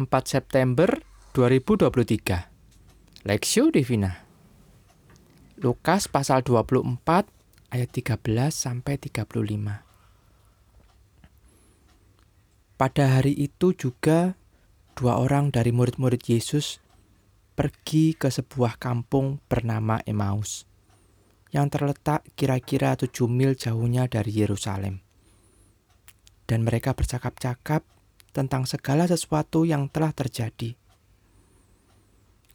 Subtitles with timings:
[0.00, 0.88] 4 September
[1.36, 4.24] 2023 Lexio Divina.
[5.60, 7.04] Lukas pasal 24
[7.68, 8.16] ayat 13
[8.48, 9.28] sampai 35
[12.80, 14.40] Pada hari itu juga
[14.96, 16.80] dua orang dari murid-murid Yesus
[17.52, 20.64] pergi ke sebuah kampung bernama Emmaus
[21.52, 25.04] yang terletak kira-kira 7 mil jauhnya dari Yerusalem.
[26.48, 27.99] Dan mereka bercakap-cakap
[28.30, 30.78] tentang segala sesuatu yang telah terjadi.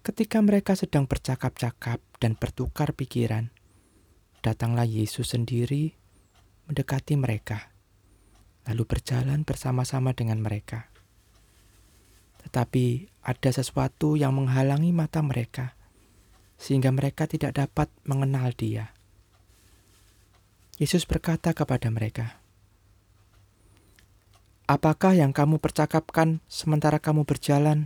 [0.06, 3.50] Ketika mereka sedang bercakap-cakap dan bertukar pikiran,
[4.46, 5.98] datanglah Yesus sendiri
[6.70, 7.74] mendekati mereka,
[8.70, 10.94] lalu berjalan bersama-sama dengan mereka.
[12.46, 15.74] Tetapi ada sesuatu yang menghalangi mata mereka,
[16.62, 18.94] sehingga mereka tidak dapat mengenal Dia.
[20.78, 22.45] Yesus berkata kepada mereka,
[24.66, 27.86] Apakah yang kamu percakapkan sementara kamu berjalan?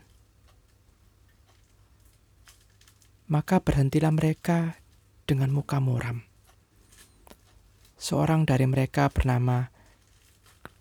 [3.28, 4.80] Maka berhentilah mereka
[5.28, 6.24] dengan muka muram.
[8.00, 9.68] Seorang dari mereka bernama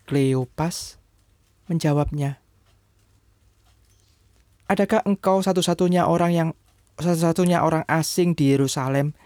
[0.06, 1.02] Kleopas
[1.66, 2.38] menjawabnya,
[4.70, 6.48] Adakah engkau satu-satunya orang yang
[6.94, 9.18] satu-satunya orang asing di Yerusalem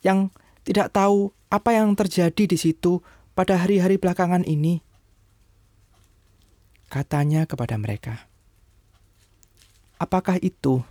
[0.00, 0.32] yang
[0.64, 3.04] tidak tahu apa yang terjadi di situ
[3.36, 4.93] pada hari-hari belakangan ini?
[6.94, 8.30] Katanya kepada mereka,
[9.98, 10.86] "Apakah itu?"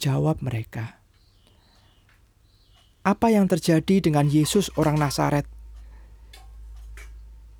[0.00, 0.96] Jawab mereka,
[3.04, 5.44] "Apa yang terjadi dengan Yesus, orang Nazaret?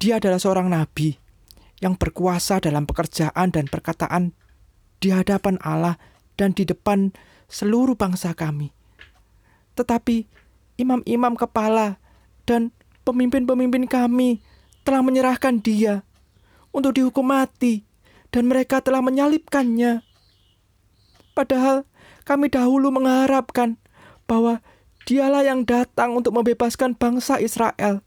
[0.00, 1.20] Dia adalah seorang nabi
[1.84, 4.33] yang berkuasa dalam pekerjaan dan perkataan
[5.05, 6.00] di hadapan Allah
[6.41, 7.12] dan di depan
[7.53, 8.72] seluruh bangsa kami.
[9.77, 10.25] Tetapi
[10.81, 12.00] imam-imam kepala
[12.48, 12.72] dan
[13.05, 14.41] pemimpin-pemimpin kami
[14.86, 16.06] telah menyerahkan dia
[16.70, 17.82] untuk dihukum mati,
[18.30, 20.06] dan mereka telah menyalibkannya.
[21.34, 21.82] Padahal
[22.22, 23.74] kami dahulu mengharapkan
[24.30, 24.62] bahwa
[25.10, 28.06] dialah yang datang untuk membebaskan bangsa Israel.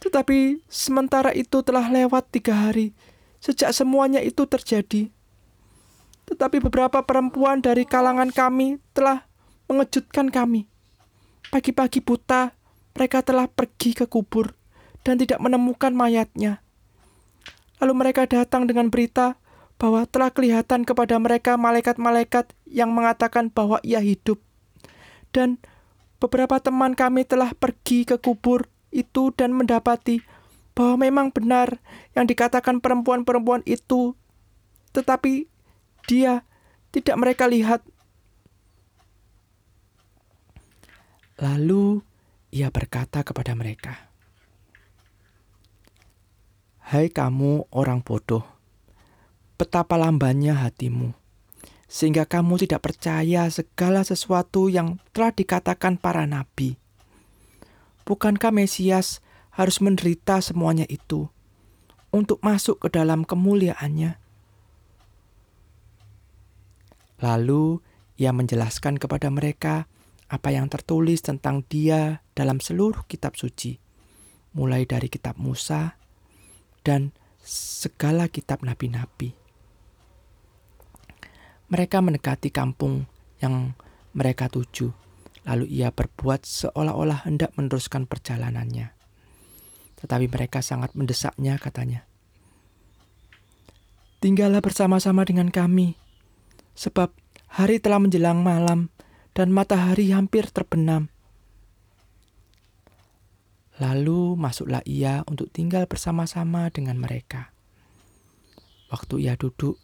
[0.00, 2.94] Tetapi sementara itu telah lewat tiga hari
[3.42, 5.10] sejak semuanya itu terjadi.
[6.30, 9.26] Tetapi beberapa perempuan dari kalangan kami telah
[9.66, 10.70] mengejutkan kami.
[11.50, 12.54] Pagi-pagi buta,
[12.94, 14.59] mereka telah pergi ke kubur
[15.04, 16.60] dan tidak menemukan mayatnya.
[17.80, 19.40] Lalu mereka datang dengan berita
[19.80, 24.36] bahwa telah kelihatan kepada mereka malaikat-malaikat yang mengatakan bahwa ia hidup.
[25.32, 25.56] Dan
[26.20, 30.20] beberapa teman kami telah pergi ke kubur itu dan mendapati
[30.76, 31.80] bahwa memang benar
[32.12, 34.12] yang dikatakan perempuan-perempuan itu,
[34.92, 35.48] tetapi
[36.04, 36.44] dia
[36.92, 37.80] tidak mereka lihat.
[41.40, 42.04] Lalu
[42.52, 44.09] ia berkata kepada mereka,
[46.90, 48.42] Hai kamu orang bodoh,
[49.54, 51.14] betapa lambannya hatimu,
[51.86, 56.82] sehingga kamu tidak percaya segala sesuatu yang telah dikatakan para nabi.
[58.02, 59.22] Bukankah Mesias
[59.54, 61.30] harus menderita semuanya itu
[62.10, 64.18] untuk masuk ke dalam kemuliaannya?
[67.22, 67.78] Lalu
[68.18, 69.86] ia menjelaskan kepada mereka
[70.26, 73.78] apa yang tertulis tentang dia dalam seluruh kitab suci,
[74.58, 75.99] mulai dari kitab Musa,
[76.86, 79.32] dan segala kitab nabi-nabi.
[81.70, 83.06] Mereka mendekati kampung
[83.38, 83.78] yang
[84.10, 84.90] mereka tuju,
[85.46, 88.90] lalu ia berbuat seolah-olah hendak meneruskan perjalanannya.
[90.02, 92.02] Tetapi mereka sangat mendesaknya, katanya.
[94.20, 95.96] Tinggallah bersama-sama dengan kami,
[96.74, 97.14] sebab
[97.48, 98.92] hari telah menjelang malam
[99.32, 101.08] dan matahari hampir terbenam.
[103.80, 107.48] Lalu masuklah ia untuk tinggal bersama-sama dengan mereka.
[108.92, 109.80] Waktu ia duduk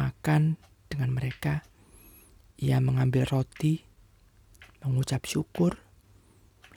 [0.00, 0.56] makan
[0.88, 1.60] dengan mereka,
[2.56, 3.84] ia mengambil roti,
[4.80, 5.76] mengucap syukur,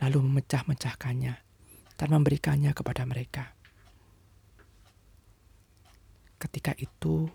[0.03, 1.39] lalu memecah-mecahkannya
[1.95, 3.55] dan memberikannya kepada mereka.
[6.35, 7.31] Ketika itu,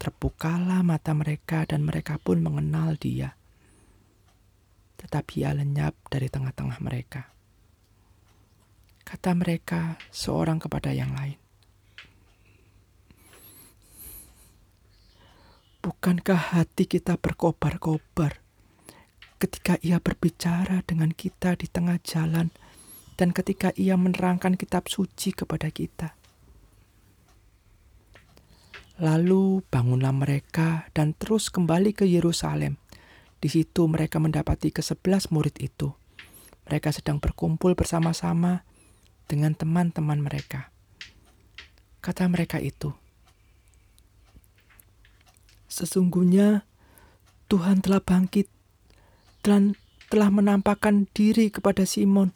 [0.00, 3.36] terbukalah mata mereka dan mereka pun mengenal dia.
[4.96, 7.37] Tetapi ia lenyap dari tengah-tengah mereka
[9.08, 11.40] kata mereka seorang kepada yang lain.
[15.80, 18.44] Bukankah hati kita berkobar-kobar
[19.40, 22.52] ketika ia berbicara dengan kita di tengah jalan
[23.16, 26.12] dan ketika ia menerangkan kitab suci kepada kita?
[29.00, 32.76] Lalu bangunlah mereka dan terus kembali ke Yerusalem.
[33.40, 35.96] Di situ mereka mendapati kesebelas murid itu.
[36.68, 38.68] Mereka sedang berkumpul bersama-sama
[39.28, 40.72] dengan teman-teman mereka.
[42.00, 42.96] Kata mereka itu,
[45.68, 46.64] Sesungguhnya
[47.52, 48.48] Tuhan telah bangkit
[49.44, 49.76] dan
[50.08, 52.32] telah menampakkan diri kepada Simon.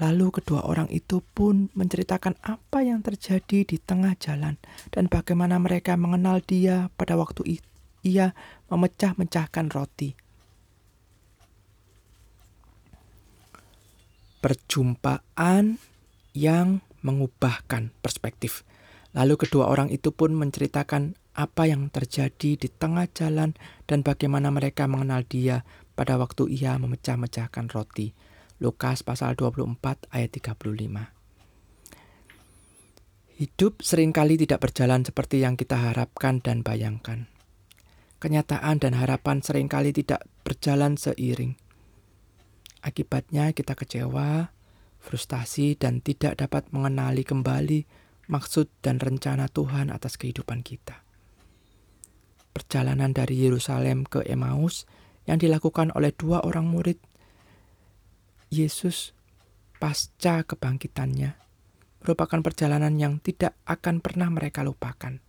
[0.00, 4.56] Lalu kedua orang itu pun menceritakan apa yang terjadi di tengah jalan
[4.92, 7.60] dan bagaimana mereka mengenal dia pada waktu
[8.00, 8.32] ia
[8.72, 10.16] memecah-mecahkan roti.
[14.40, 15.76] Perjumpaan
[16.32, 18.64] yang mengubahkan perspektif.
[19.12, 23.54] Lalu kedua orang itu pun menceritakan apa yang terjadi di tengah jalan
[23.86, 25.62] dan bagaimana mereka mengenal dia
[25.94, 28.16] pada waktu ia memecah-mecahkan roti.
[28.60, 31.20] Lukas pasal 24 ayat 35.
[33.40, 37.28] Hidup sering kali tidak berjalan seperti yang kita harapkan dan bayangkan.
[38.20, 41.56] Kenyataan dan harapan sering kali tidak berjalan seiring.
[42.80, 44.56] Akibatnya kita kecewa,
[45.00, 47.84] frustasi, dan tidak dapat mengenali kembali
[48.30, 51.04] maksud dan rencana Tuhan atas kehidupan kita.
[52.56, 54.88] Perjalanan dari Yerusalem ke Emmaus
[55.28, 56.96] yang dilakukan oleh dua orang murid
[58.50, 59.12] Yesus
[59.78, 61.36] pasca kebangkitannya
[62.00, 65.20] merupakan perjalanan yang tidak akan pernah mereka lupakan.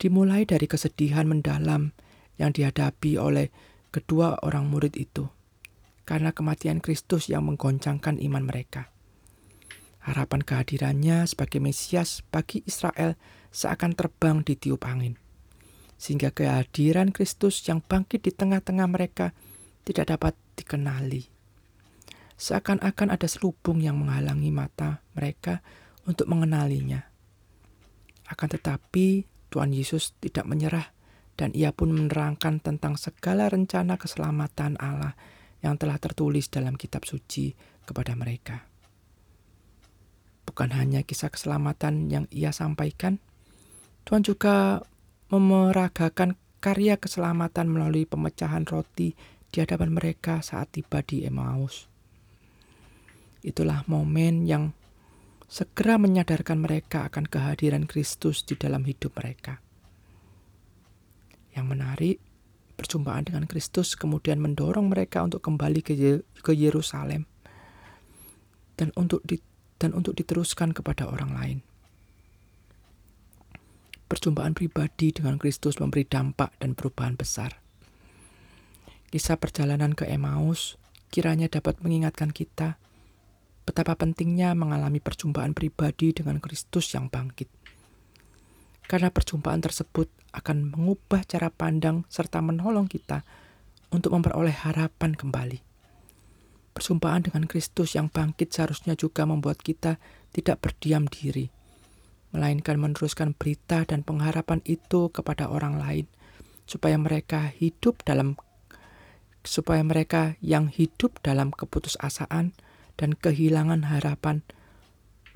[0.00, 1.92] Dimulai dari kesedihan mendalam
[2.40, 3.52] yang dihadapi oleh
[3.94, 5.30] kedua orang murid itu
[6.04, 8.92] karena kematian Kristus yang menggoncangkan iman mereka.
[10.04, 13.16] Harapan kehadirannya sebagai Mesias bagi Israel
[13.52, 15.16] seakan terbang di tiup angin,
[15.96, 19.32] sehingga kehadiran Kristus yang bangkit di tengah-tengah mereka
[19.88, 21.34] tidak dapat dikenali
[22.34, 25.62] seakan-akan ada selubung yang menghalangi mata mereka
[26.04, 27.06] untuk mengenalinya.
[28.26, 30.90] Akan tetapi, Tuhan Yesus tidak menyerah,
[31.38, 35.18] dan Ia pun menerangkan tentang segala rencana keselamatan Allah
[35.64, 37.56] yang telah tertulis dalam Kitab Suci
[37.88, 38.68] kepada mereka.
[40.44, 43.16] Bukan hanya kisah keselamatan yang Ia sampaikan,
[44.04, 44.84] Tuhan juga
[45.32, 49.16] memeragakan karya keselamatan melalui pemecahan roti
[49.48, 51.88] di hadapan mereka saat tiba di Emmaus.
[53.40, 54.76] Itulah momen yang
[55.48, 59.60] segera menyadarkan mereka akan kehadiran Kristus di dalam hidup mereka.
[61.52, 62.16] Yang menarik,
[62.74, 67.24] perjumpaan dengan Kristus kemudian mendorong mereka untuk kembali ke, ke Yerusalem
[68.74, 69.38] dan untuk di,
[69.78, 71.58] dan untuk diteruskan kepada orang lain.
[74.10, 77.58] Perjumpaan pribadi dengan Kristus memberi dampak dan perubahan besar.
[79.10, 80.76] Kisah perjalanan ke Emmaus
[81.14, 82.76] kiranya dapat mengingatkan kita
[83.64, 87.63] betapa pentingnya mengalami perjumpaan pribadi dengan Kristus yang bangkit.
[88.84, 93.22] Karena perjumpaan tersebut akan mengubah cara pandang serta menolong kita
[93.94, 95.62] untuk memperoleh harapan kembali.
[96.74, 100.02] Perjumpaan dengan Kristus yang bangkit seharusnya juga membuat kita
[100.34, 101.46] tidak berdiam diri,
[102.34, 106.10] melainkan meneruskan berita dan pengharapan itu kepada orang lain,
[106.66, 108.34] supaya mereka hidup dalam
[109.44, 112.56] supaya mereka yang hidup dalam keputusasaan
[112.96, 114.40] dan kehilangan harapan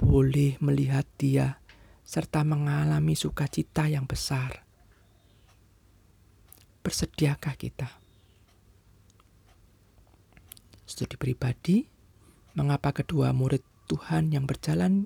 [0.00, 1.60] boleh melihat Dia
[2.08, 4.64] serta mengalami sukacita yang besar.
[6.80, 8.00] Bersediakah kita?
[10.88, 11.84] Studi pribadi,
[12.56, 13.60] mengapa kedua murid
[13.92, 15.04] Tuhan yang berjalan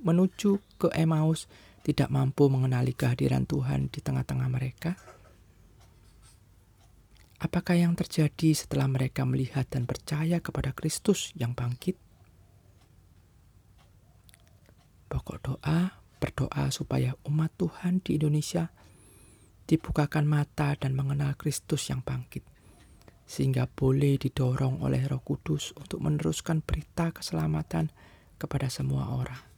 [0.00, 1.44] menuju ke Emmaus
[1.84, 4.96] tidak mampu mengenali kehadiran Tuhan di tengah-tengah mereka?
[7.36, 12.00] Apakah yang terjadi setelah mereka melihat dan percaya kepada Kristus yang bangkit?
[15.12, 18.68] Pokok doa, berdoa supaya umat Tuhan di Indonesia
[19.66, 22.44] dibukakan mata dan mengenal Kristus yang bangkit,
[23.24, 27.88] sehingga boleh didorong oleh Roh Kudus untuk meneruskan berita keselamatan
[28.36, 29.49] kepada semua orang.